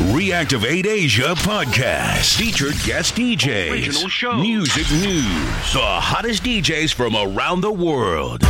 Reactivate 0.00 0.86
Asia 0.86 1.34
podcast. 1.36 2.38
Featured 2.38 2.72
guest 2.86 3.16
DJs. 3.16 3.70
Original 3.70 4.08
show. 4.08 4.32
Music 4.38 4.90
news. 4.92 5.72
The 5.74 5.78
hottest 5.82 6.42
DJs 6.42 6.94
from 6.94 7.14
around 7.14 7.60
the 7.60 7.70
world. 7.70 8.40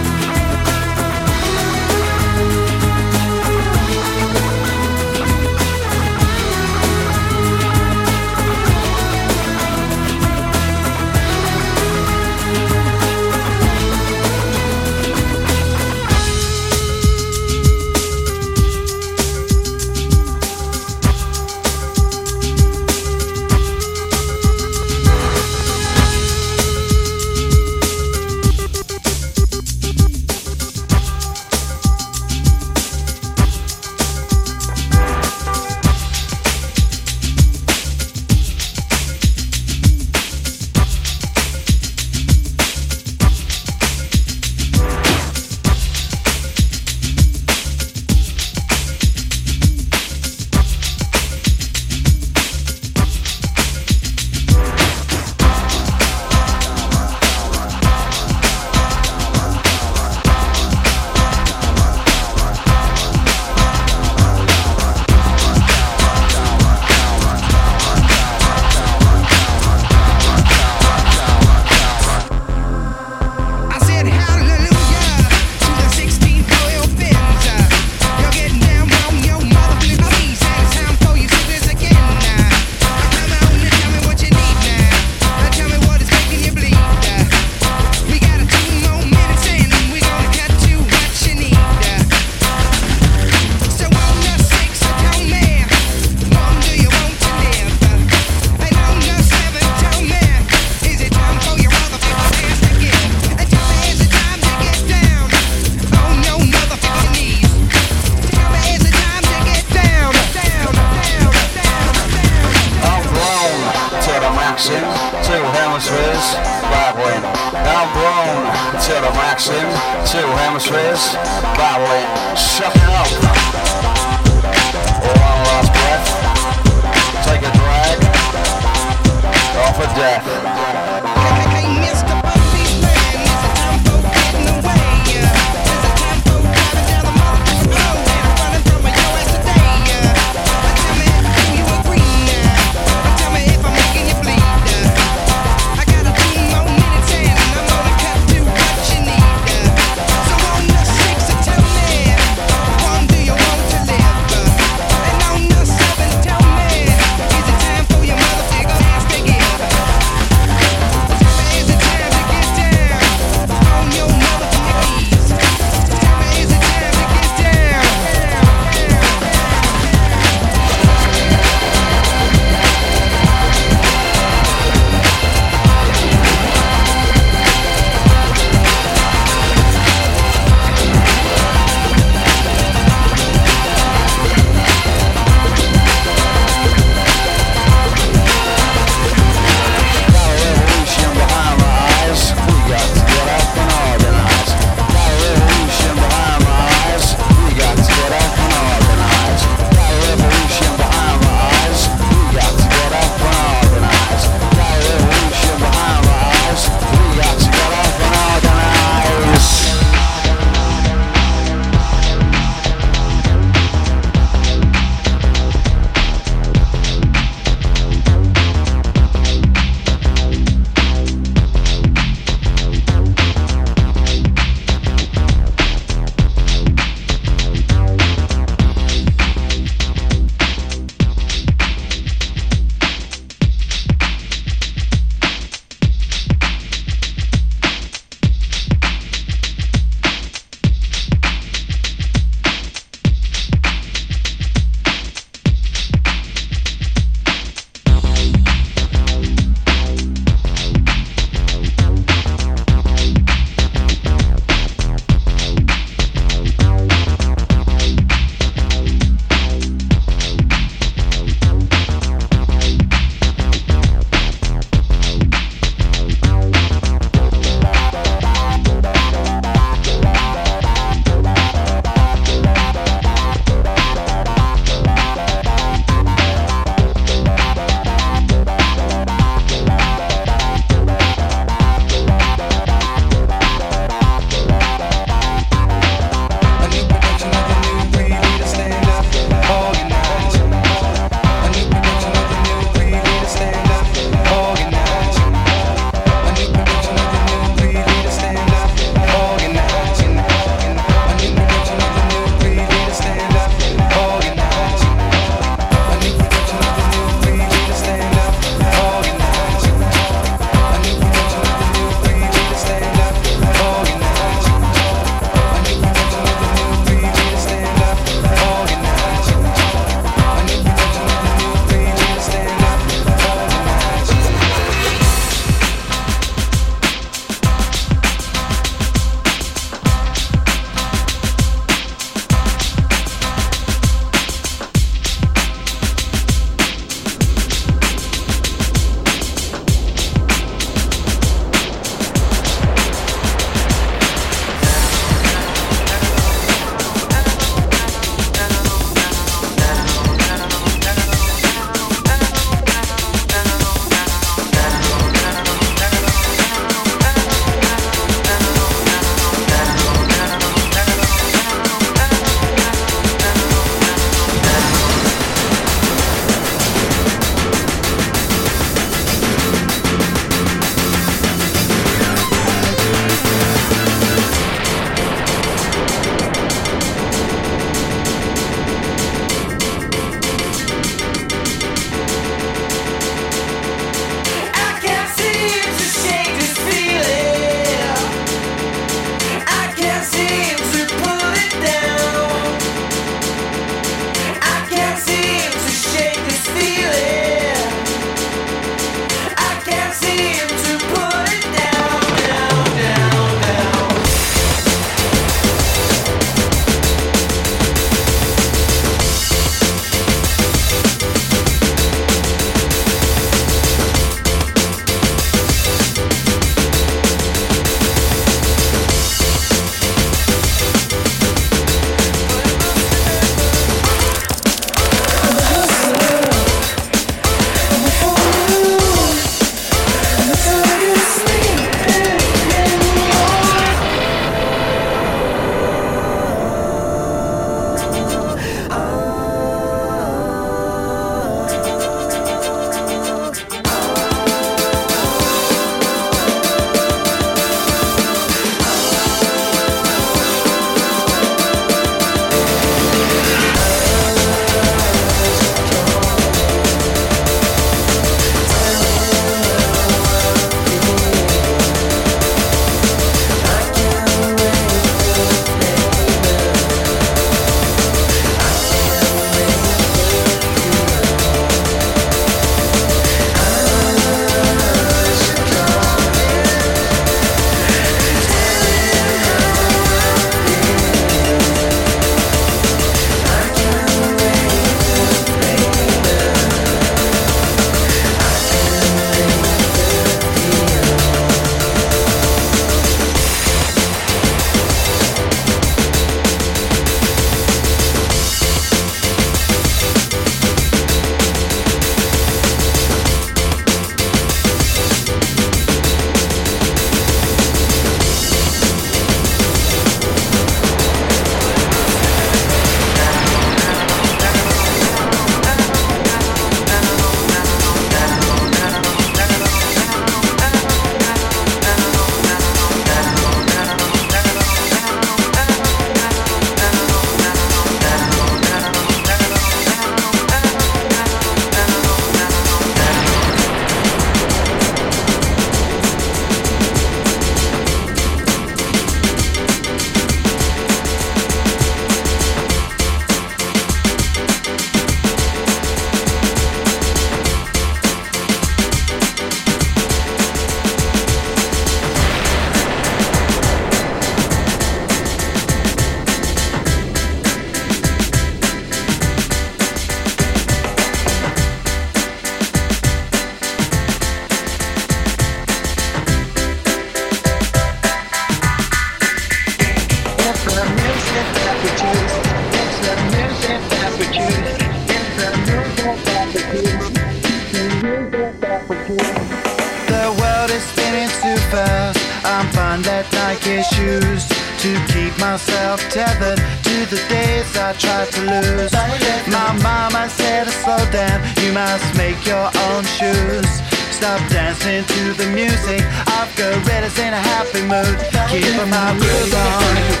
Stop 594.10 594.28
dancing 594.28 594.84
to 594.84 595.12
the 595.12 595.26
music. 595.30 595.82
I've 596.08 596.34
got 596.34 596.52
Gorillaz 596.66 596.98
in 596.98 597.14
a 597.14 597.16
happy 597.16 597.62
mood. 597.62 597.96
Keep 598.28 598.56
my 598.68 598.98
groove 598.98 599.34
on. 599.34 600.00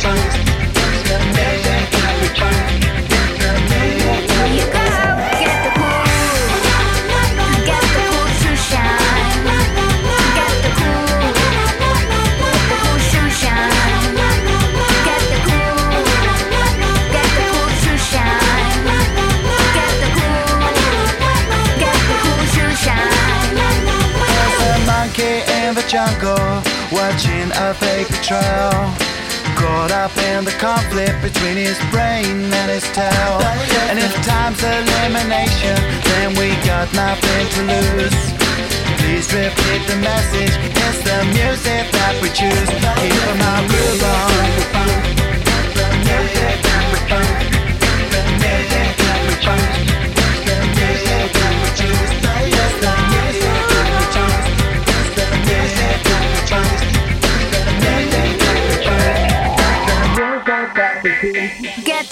jungle, 0.00 0.51
watching 27.12 27.50
a 27.52 27.74
fake 27.74 28.08
betrayal. 28.08 28.72
Caught 29.60 29.92
up 29.92 30.16
in 30.32 30.44
the 30.44 30.56
conflict 30.56 31.20
between 31.20 31.56
his 31.56 31.76
brain 31.92 32.48
and 32.48 32.70
his 32.70 32.84
tail. 32.96 33.36
And 33.90 33.98
if 33.98 34.12
time's 34.24 34.62
elimination, 34.62 35.76
then 36.08 36.30
we 36.40 36.56
got 36.64 36.88
nothing 36.94 37.44
to 37.54 37.62
lose. 37.72 38.18
Please 39.00 39.28
repeat 39.34 39.82
the 39.88 39.98
message, 40.00 40.54
it's 40.84 41.00
the 41.04 41.20
music 41.36 41.84
that 41.92 42.14
we 42.22 42.28
choose. 42.32 42.68
Keep 42.96 43.24
my 43.44 43.58
groove 43.68 45.28
on. 45.28 45.31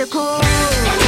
Get 0.00 0.99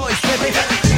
Boys, 0.00 0.18
with. 0.40 0.89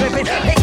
stripping. 0.00 0.59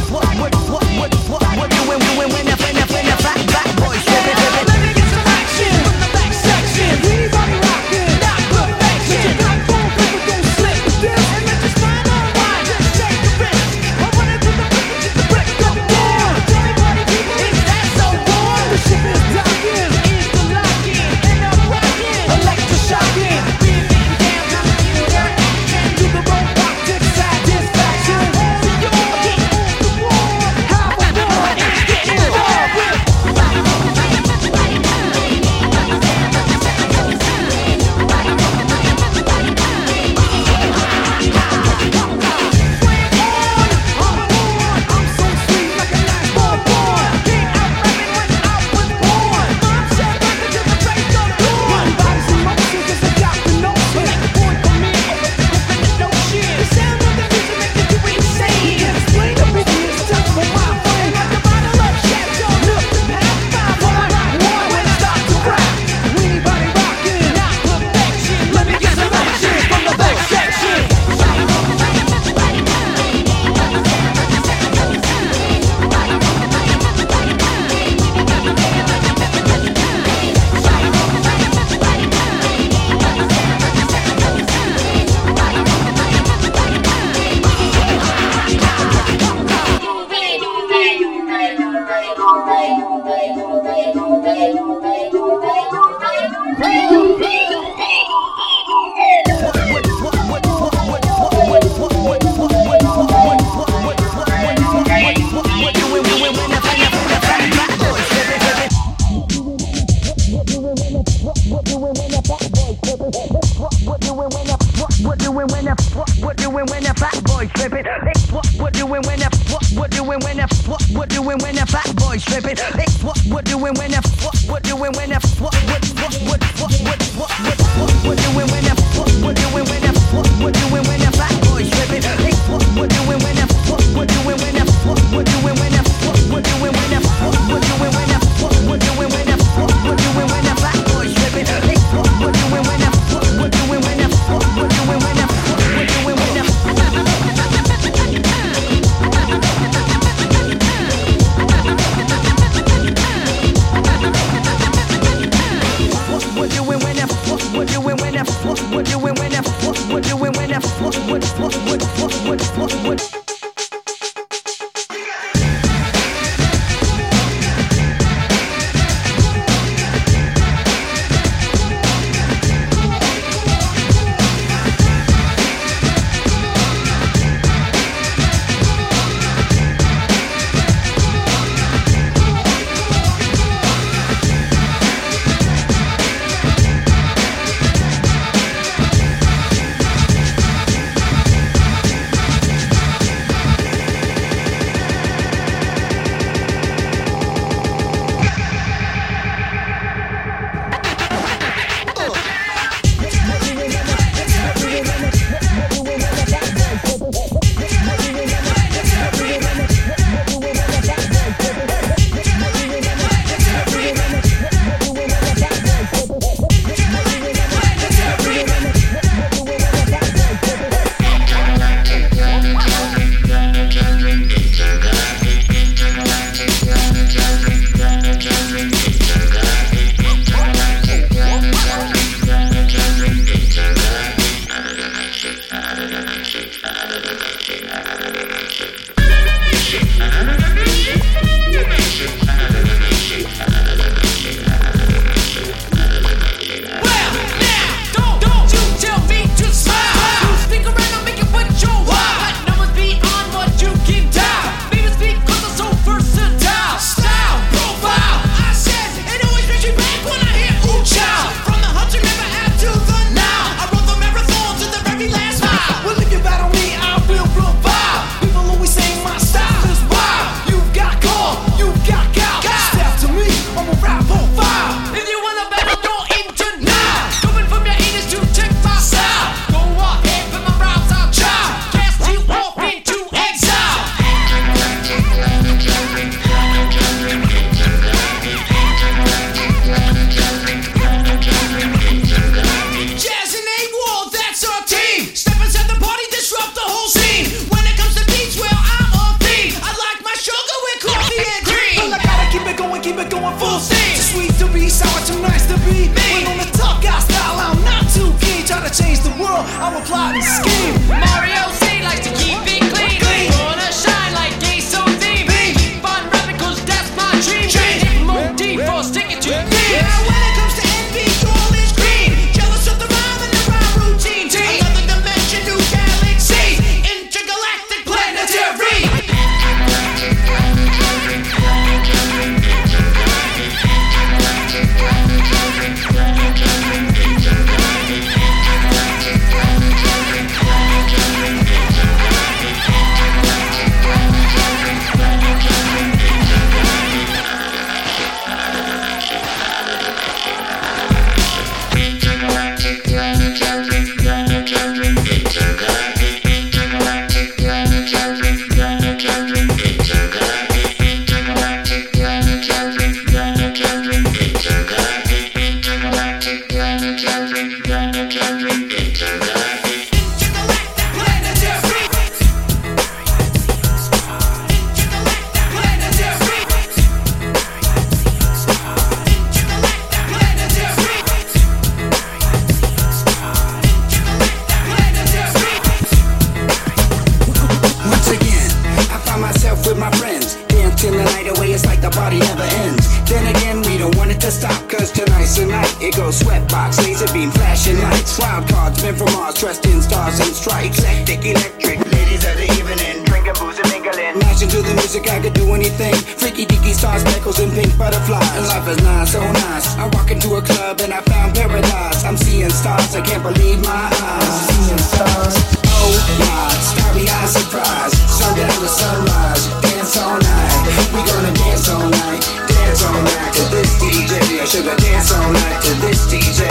Pink 407.58 407.74
butterflies. 407.78 408.30
And 408.38 408.46
life 408.54 408.68
is 408.70 408.82
not 408.86 409.08
so 409.08 409.22
nice. 409.50 409.74
I 409.82 409.90
walk 409.98 410.12
into 410.14 410.38
a 410.38 410.42
club 410.42 410.80
and 410.82 410.94
I 410.94 411.02
found 411.10 411.34
paradise. 411.34 412.06
I'm 412.06 412.18
seeing 412.18 412.54
stars, 412.54 412.94
I 412.94 413.02
can't 413.02 413.24
believe 413.26 413.58
my 413.66 413.90
eyes. 413.90 414.30
I'm 414.30 414.46
Seeing 414.54 414.84
stars. 414.86 415.36
Oh 415.66 415.90
my, 416.22 416.54
starry 416.62 417.10
eye 417.10 417.26
surprise. 417.26 417.94
Sundown 418.06 418.54
to 418.62 418.70
sunrise, 418.70 419.44
dance 419.66 419.98
all 419.98 420.22
night. 420.22 420.62
We 420.94 421.02
gonna 421.02 421.34
dance 421.34 421.66
all 421.74 421.90
night, 421.90 422.22
dance 422.46 422.86
all 422.86 423.02
night 423.02 423.34
to 423.34 423.44
this 423.50 423.72
DJ. 423.82 424.14
I 424.38 424.46
should 424.46 424.66
have 424.70 424.78
dance 424.78 425.10
all 425.18 425.32
night 425.34 425.58
to 425.66 425.74
this 425.82 426.06
DJ. 426.06 426.46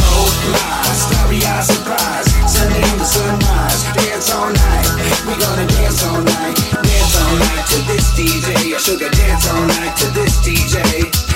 Oh 0.00 0.28
my, 0.56 0.80
starry 0.96 1.44
eye 1.44 1.60
surprise. 1.60 2.26
Sundown 2.48 2.96
to 2.96 3.04
sunrise, 3.04 3.80
dance 4.00 4.32
all 4.32 4.48
night. 4.48 4.88
We 5.28 5.36
gonna 5.36 5.66
dance 5.76 6.00
all 6.08 6.22
night, 6.24 6.56
dance 6.72 7.07
all 7.28 7.36
night 7.36 7.66
to 7.68 7.78
this 7.88 8.06
DJ. 8.16 8.48
I 8.72 8.80
have 8.80 9.12
dance 9.12 9.46
all 9.48 9.66
night 9.66 9.96
to 10.00 10.06
this 10.16 10.34
DJ. 10.40 10.80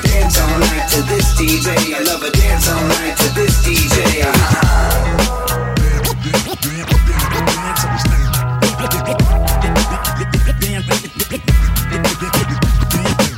Dance 0.03 0.39
all 0.41 0.59
night 0.59 0.89
to 0.93 1.03
this 1.03 1.27
DJ. 1.37 1.69
I 1.93 2.01
love 2.09 2.23
a 2.23 2.31
dance 2.31 2.69
all 2.69 2.85
night 2.97 3.17
to 3.19 3.29
this 3.35 3.61
DJ. 3.65 4.23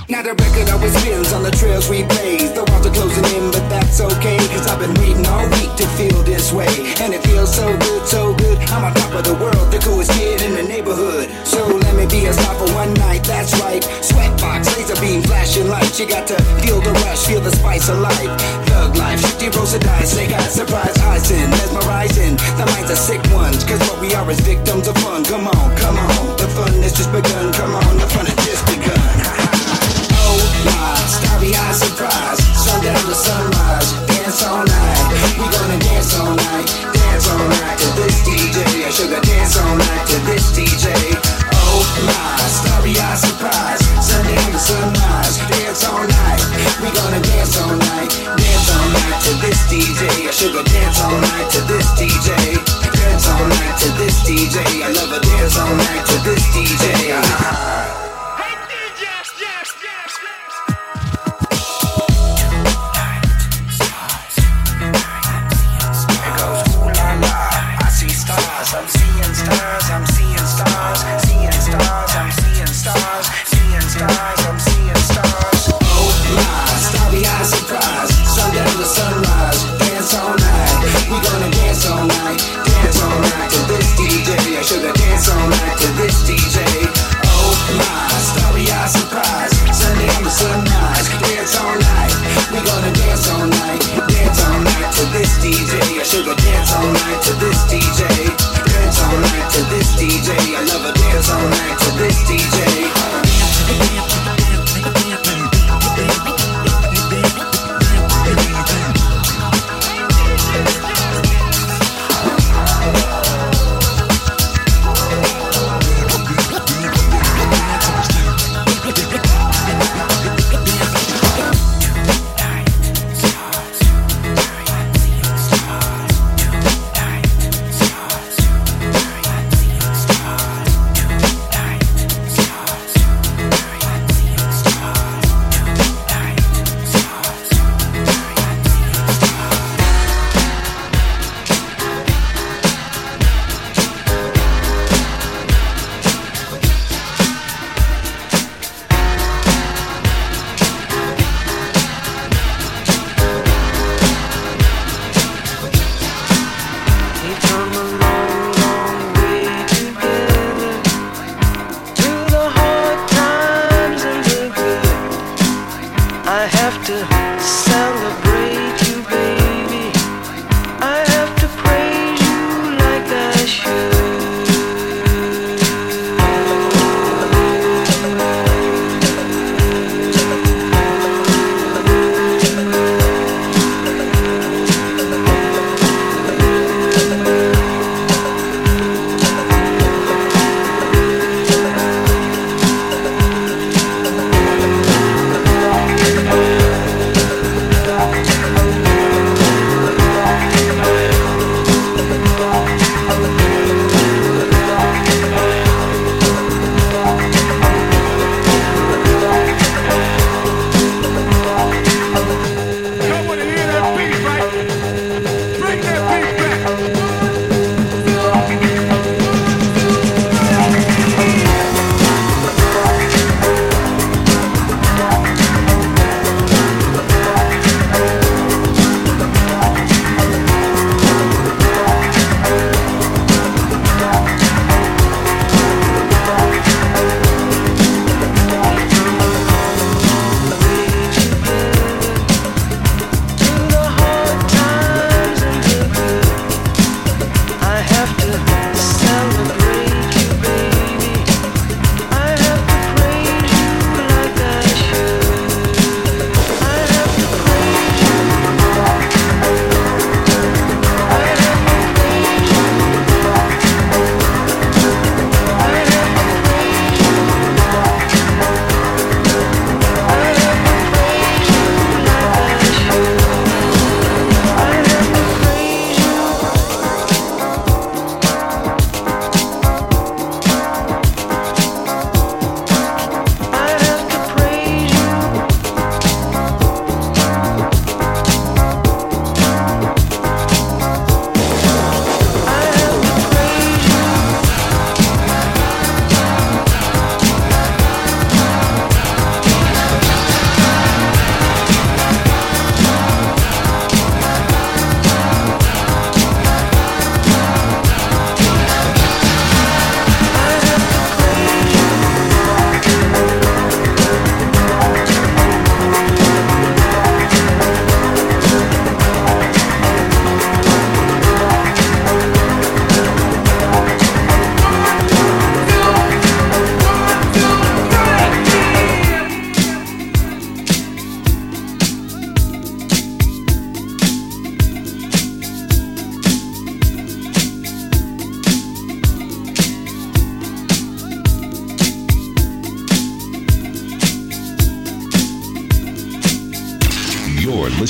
Now 0.09 0.23
the 0.23 0.35
record 0.39 0.71
always 0.71 0.95
spins 0.95 1.33
on 1.33 1.43
the 1.43 1.51
trails 1.51 1.89
we 1.91 2.05
blaze. 2.05 2.53
The 2.53 2.63
walls 2.71 2.87
are 2.87 2.95
closing 2.95 3.25
in, 3.35 3.51
but 3.51 3.67
that's 3.69 4.01
okay. 4.01 4.39
Cause 4.55 4.69
I've 4.69 4.79
been 4.79 4.95
waiting 5.03 5.27
all 5.27 5.49
week 5.59 5.75
to 5.77 5.87
feel 5.99 6.23
this 6.23 6.53
way. 6.53 6.71
And 7.01 7.13
it 7.13 7.23
feels 7.25 7.53
so 7.53 7.67
good, 7.79 8.07
so 8.07 8.35
good. 8.35 8.59
I'm 8.71 8.85
on 8.85 8.95
top 8.95 9.13
of 9.15 9.25
the 9.25 9.35
world, 9.35 9.54
A 12.15 12.33
star 12.33 12.55
for 12.55 12.71
one 12.79 12.95
night, 12.95 13.25
that's 13.25 13.51
right. 13.59 13.83
Sweatbox, 13.83 14.71
laser 14.79 14.95
beam, 15.03 15.21
flashing 15.23 15.67
lights. 15.67 15.99
You 15.99 16.07
got 16.07 16.29
to 16.29 16.39
feel 16.63 16.81
the 16.81 16.93
rush, 17.03 17.27
feel 17.27 17.41
the 17.41 17.51
spice 17.51 17.89
of 17.89 17.99
life. 17.99 18.31
Thug 18.71 18.97
life, 18.97 19.19
shifty 19.19 19.51
rolls 19.51 19.75
of 19.75 19.81
dice. 19.83 20.13
Snake 20.15 20.31
eyes, 20.31 20.55
surprise, 20.55 20.97
eyes 21.11 21.29
in, 21.33 21.51
mesmerizing. 21.51 22.37
The 22.55 22.71
minds 22.71 22.91
are 22.93 23.03
sick 23.03 23.21
ones, 23.35 23.65
cause 23.65 23.83
what 23.91 24.01
we 24.01 24.15
are 24.15 24.31
is 24.31 24.39
victims 24.41 24.87
of 24.87 24.97
fun. 24.99 25.25
Come 25.25 25.49
on, 25.49 25.77
come 25.77 25.99
on. 25.99 26.37
The 26.39 26.47
fun 26.55 26.71
has 26.87 26.95
just 26.95 27.11
begun, 27.11 27.53
come 27.53 27.75
on. 27.75 27.97
The 27.99 28.07
fun 28.07 28.27
has 28.27 28.39
just 28.47 28.65
begun. 28.71 28.95
Oh 30.27 30.41
my, 30.65 30.95
starry 31.11 31.51
eye 31.53 31.73
surprise. 31.75 32.41
Sundown 32.57 33.03
to 33.11 33.15
sunrise, 33.15 33.91
dance 34.07 34.43
all 34.47 34.65
night. 34.65 35.35
We 35.37 35.45
gonna 35.51 35.79
dance 35.83 36.15
all 36.17 36.35
night, 36.35 36.71
dance 36.95 37.29
all 37.29 37.49
night 37.49 37.77
to 37.83 37.89
this 37.99 38.23
DJ. 38.23 38.87
I 38.87 38.91
sugar 38.91 39.21
dance 39.21 39.59
all 39.59 39.77
night 39.77 40.07
to 40.09 40.17
this 40.31 40.57
DJ. 40.57 41.24
Oh 41.75 41.83
my, 42.07 42.39
starry 42.47 42.95
eye 42.95 43.19
surprise. 43.19 43.83
Sundown 43.99 44.53
to 44.55 44.61
sunrise, 44.63 45.43
dance 45.51 45.83
all 45.83 46.07
night. 46.07 46.41
We 46.79 46.87
gonna 46.95 47.19
dance 47.19 47.59
all 47.59 47.75
night, 47.75 48.15
dance 48.15 48.69
all 48.71 48.89
night 48.95 49.19
to 49.27 49.33
this 49.43 49.59
DJ. 49.67 50.29
I 50.29 50.31
sugar 50.31 50.63
dance 50.63 51.03
all 51.03 51.19
night 51.19 51.51
to 51.51 51.61
this 51.67 51.91
DJ. 51.99 52.31
Dance 52.95 53.27
all 53.27 53.47
night 53.49 53.77
to 53.83 53.91
this 53.99 54.23
DJ. 54.23 54.63
I 54.87 54.95
love 54.95 55.11
a 55.11 55.21
dance 55.21 55.59
all 55.59 55.75
night 55.75 56.07
to 56.07 56.17
this 56.23 56.47
DJ. 56.55 57.81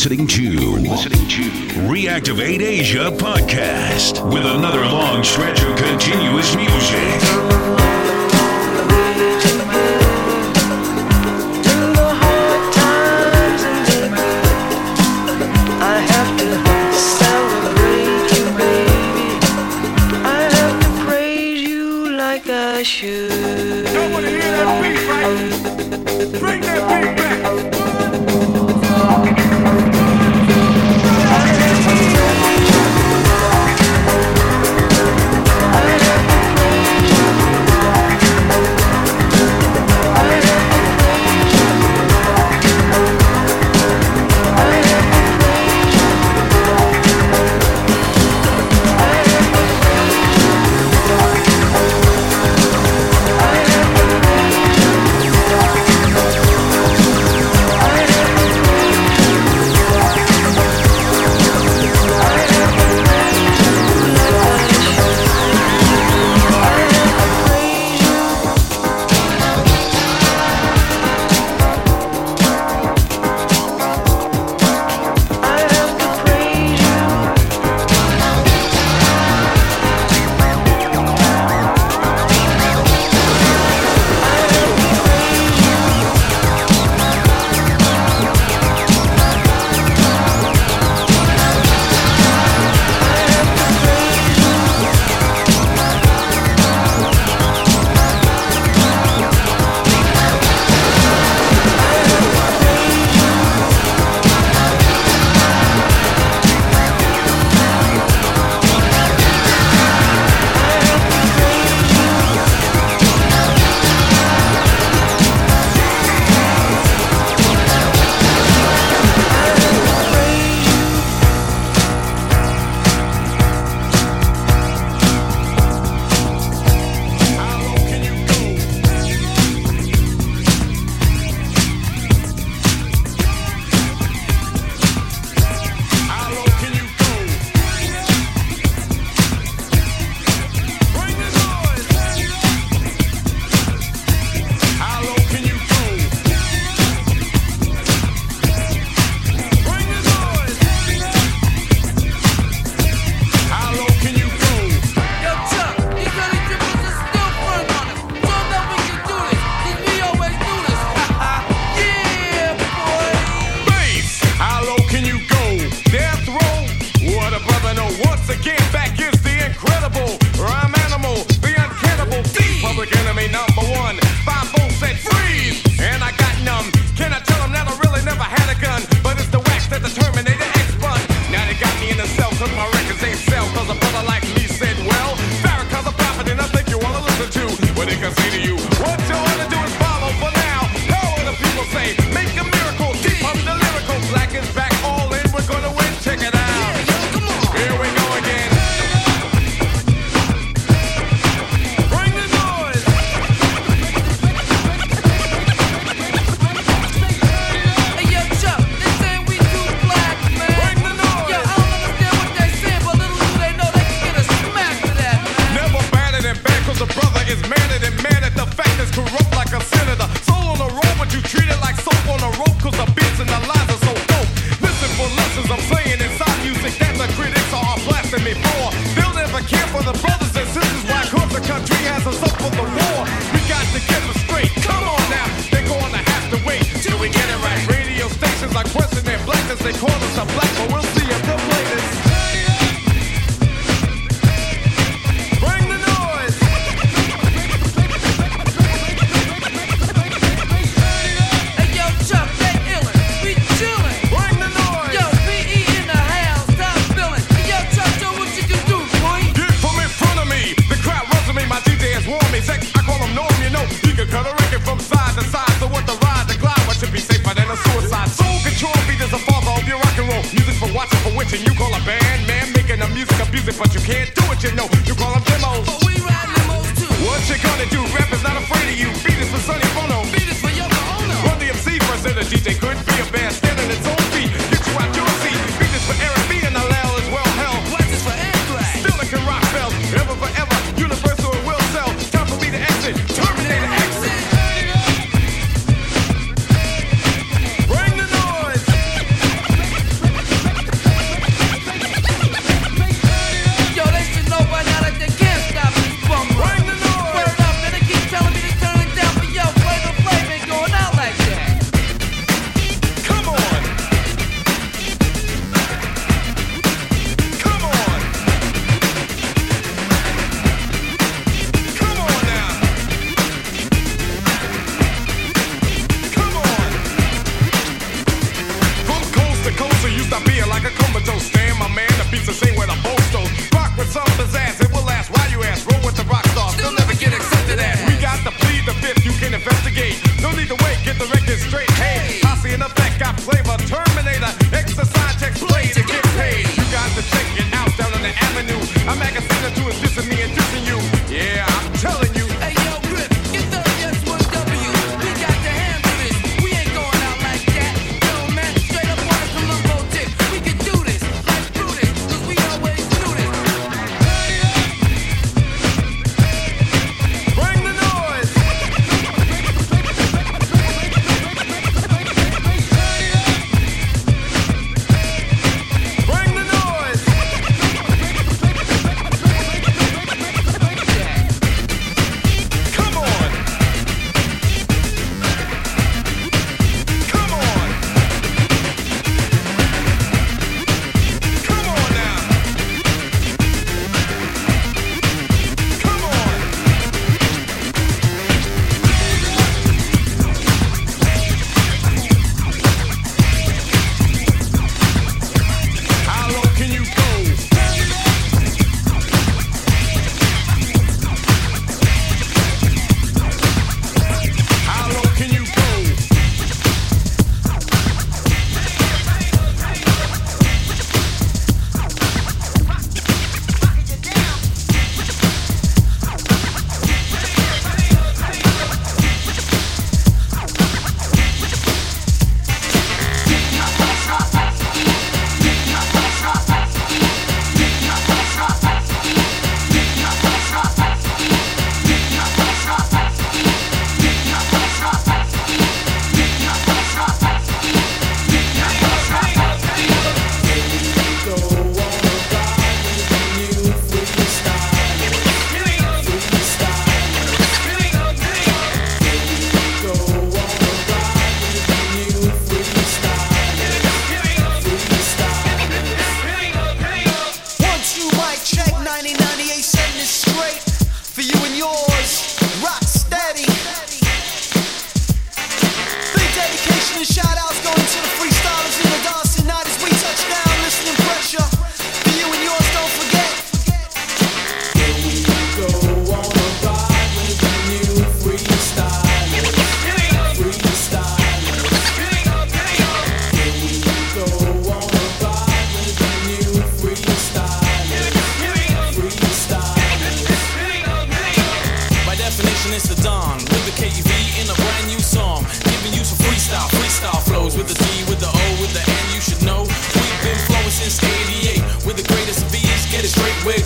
Presidente 0.05 0.54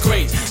great. 0.03 0.48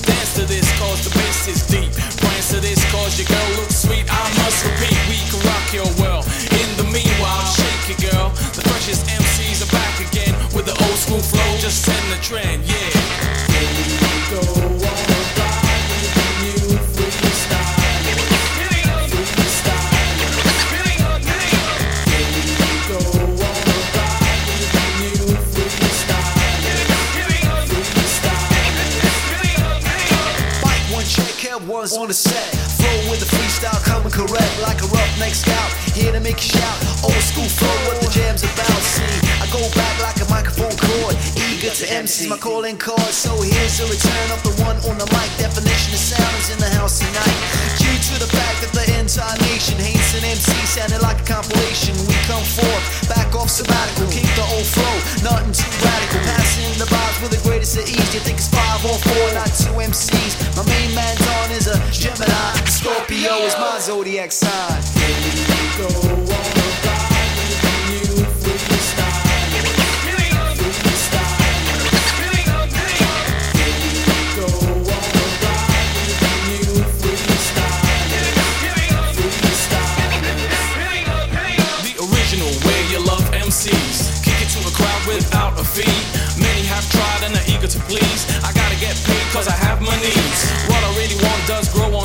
Eager 42.08 42.24
to 42.24 42.24
MC. 42.24 42.28
My 42.28 42.38
calling 42.38 42.76
card, 42.76 43.12
so 43.12 43.30
here's 43.42 43.78
the 43.78 43.86
return 43.86 44.28
of 44.32 44.40
the 44.42 44.54
one 44.64 44.76
on 44.88 44.96
the 44.98 45.08
mic. 45.12 45.28
Definition 45.38 45.92
of 45.94 46.00
sound 46.00 46.36
is 46.40 46.50
in 46.50 46.58
the 46.58 46.70
house 46.76 46.98
tonight. 46.98 47.38
Due 47.76 47.98
to 48.12 48.14
the 48.20 48.30
fact 48.30 48.64
that 48.64 48.72
the 48.72 48.84
entire 48.98 49.36
nation 49.48 49.76
hates 49.78 50.14
an 50.16 50.24
MC, 50.24 50.52
sounding 50.66 51.00
like 51.00 51.20
a 51.20 51.26
compilation. 51.26 51.94
We 52.08 52.16
come 52.24 52.44
forth, 52.44 53.08
back 53.08 53.34
off 53.34 53.50
sabbatical, 53.50 54.08
keep 54.08 54.28
the 54.34 54.46
old 54.56 54.66
flow, 54.66 54.96
nothing 55.24 55.52
too 55.52 55.70
radical. 55.84 56.20
Passing 56.24 56.72
the 56.78 56.88
vibes 56.88 57.18
with 57.22 57.32
the 57.36 57.42
greatest 57.46 57.76
of 57.76 57.84
ease. 57.88 58.10
You 58.14 58.20
think 58.20 58.38
it's 58.38 58.48
five 58.48 58.80
or 58.84 58.96
four, 58.96 59.24
not 59.34 59.50
two 59.52 59.74
MCs. 59.76 60.56
My 60.56 60.64
main 60.66 60.94
man 60.94 61.16
Don 61.16 61.50
is 61.52 61.68
a 61.68 61.76
Gemini. 61.92 62.52
Scorpio 62.66 63.44
is 63.44 63.54
my 63.56 63.78
zodiac 63.80 64.32
sign. 64.32 64.80
Here 64.96 65.16
we 65.24 65.32
go 65.76 66.47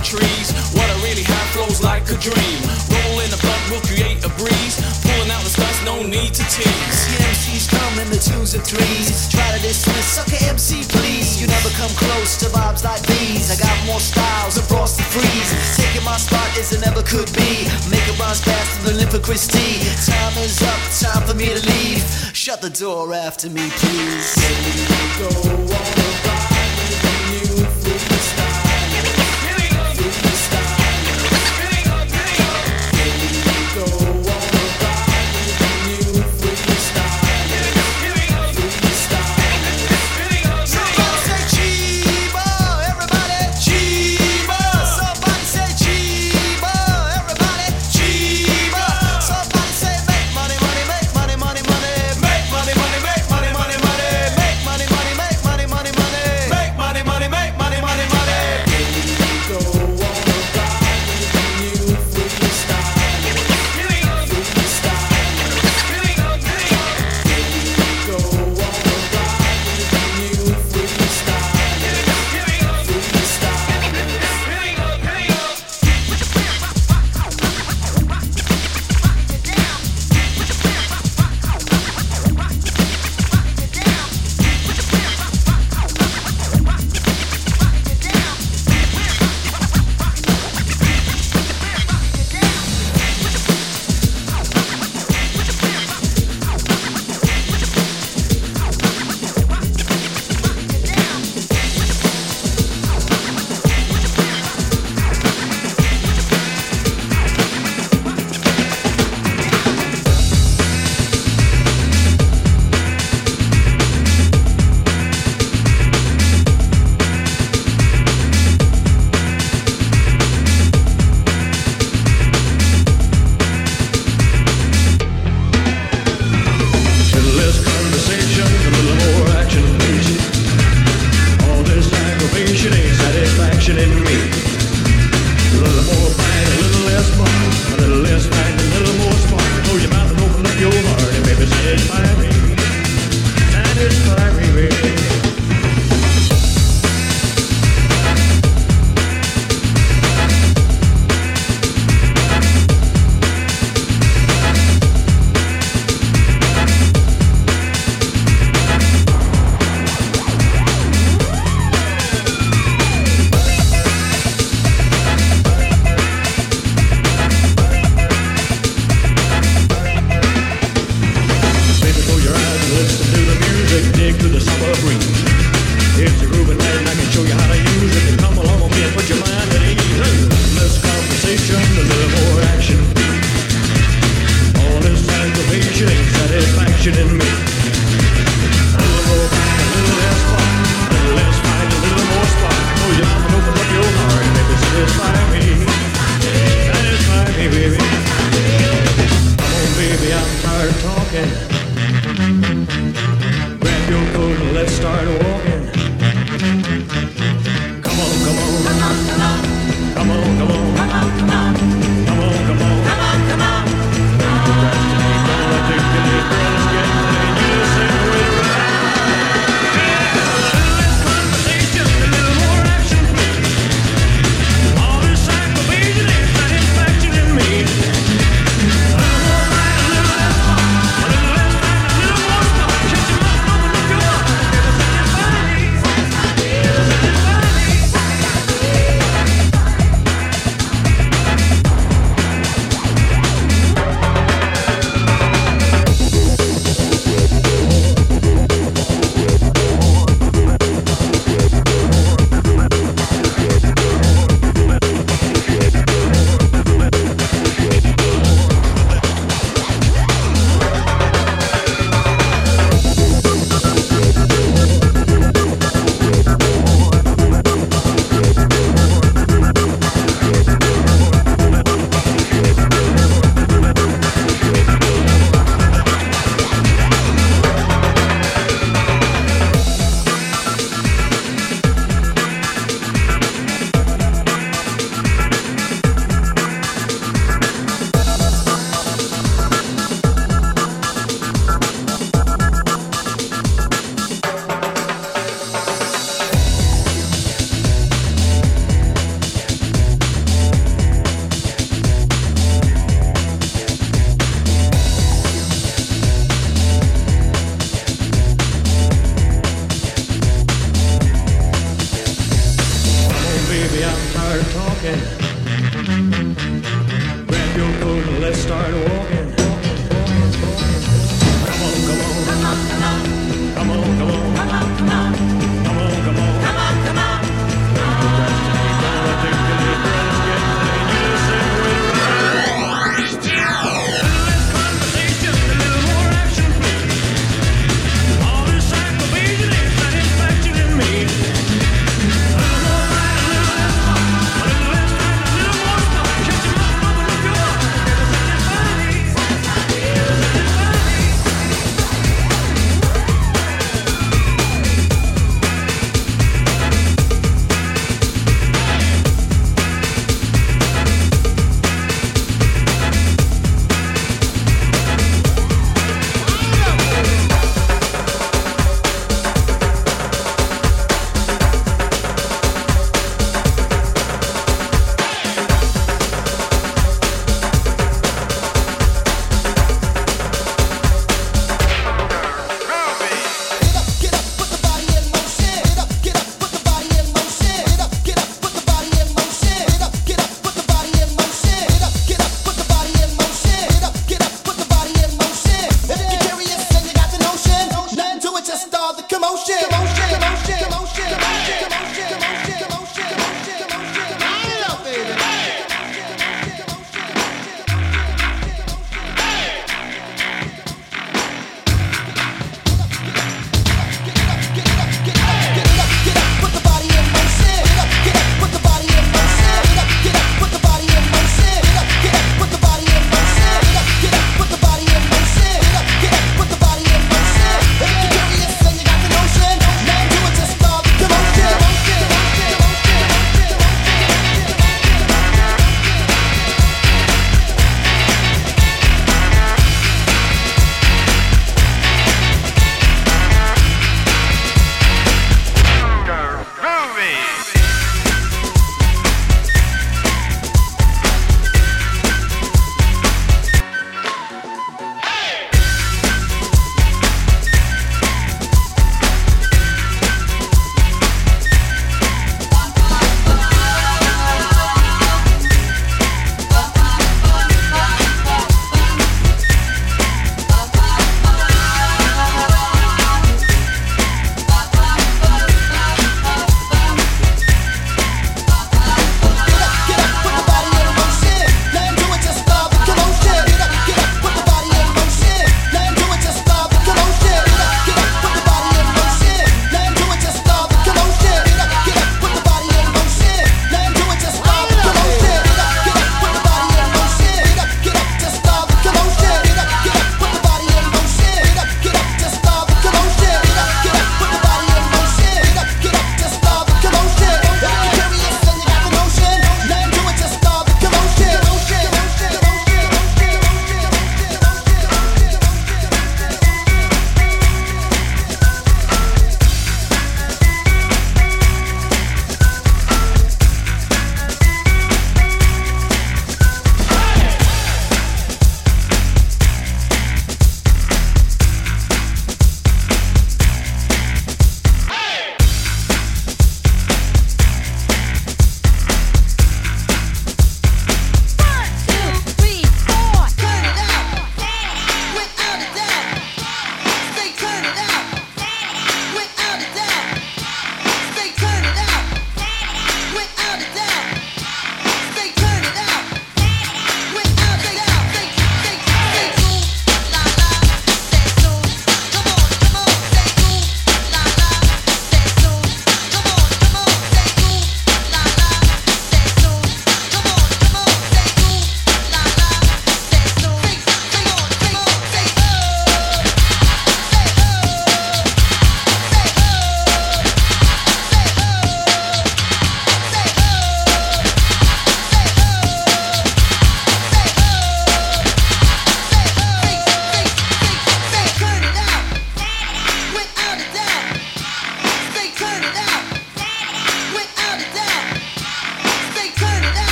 on 0.00 0.04
trees. 0.04 0.48
What 0.72 0.88
I 0.88 0.96
really 1.04 1.22
have 1.22 1.46
flows 1.52 1.82
like 1.84 2.08
a 2.08 2.16
dream. 2.16 2.60
Roll 2.88 3.20
in 3.20 3.28
the 3.28 3.36
blunt 3.36 3.64
will 3.68 3.84
create 3.84 4.24
a 4.24 4.32
breeze. 4.40 4.80
Pulling 5.04 5.30
out 5.30 5.44
the 5.44 5.52
stunts, 5.52 5.84
no 5.84 6.00
need 6.02 6.32
to 6.34 6.44
tease. 6.48 7.00
MCs 7.20 7.68
come 7.68 7.94
in 8.00 8.08
the 8.08 8.16
twos 8.16 8.54
and 8.56 8.64
threes. 8.64 9.28
Try 9.28 9.44
to 9.52 9.60
dismiss, 9.60 10.16
sucker 10.16 10.40
MC 10.48 10.84
please. 10.88 11.40
You 11.40 11.46
never 11.46 11.68
come 11.76 11.92
close 12.00 12.40
to 12.40 12.46
vibes 12.48 12.84
like 12.84 13.02
these. 13.04 13.52
I 13.52 13.56
got 13.60 13.76
more 13.86 14.00
styles 14.00 14.56
than 14.56 14.64
Frosty 14.64 15.04
Freeze. 15.04 15.50
Taking 15.76 16.04
my 16.04 16.16
spot 16.16 16.48
as 16.56 16.72
it 16.72 16.80
never 16.80 17.02
could 17.02 17.28
be. 17.36 17.68
Making 17.92 18.16
rhymes 18.16 18.40
faster 18.40 18.80
than 18.88 18.96
Linford 18.96 19.22
Christie. 19.22 19.84
Time 20.08 20.34
is 20.40 20.62
up, 20.64 20.80
time 20.96 21.22
for 21.28 21.34
me 21.34 21.52
to 21.52 21.60
leave. 21.60 22.02
Shut 22.32 22.60
the 22.60 22.70
door 22.70 23.12
after 23.12 23.50
me, 23.50 23.68
please. 23.76 24.28
Go 25.20 25.28
on 25.28 26.39